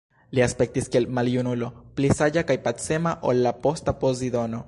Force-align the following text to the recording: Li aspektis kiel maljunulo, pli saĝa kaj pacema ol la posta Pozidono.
Li 0.37 0.43
aspektis 0.43 0.87
kiel 0.95 1.05
maljunulo, 1.17 1.69
pli 1.99 2.09
saĝa 2.21 2.45
kaj 2.53 2.57
pacema 2.65 3.11
ol 3.33 3.45
la 3.49 3.55
posta 3.67 3.99
Pozidono. 4.05 4.59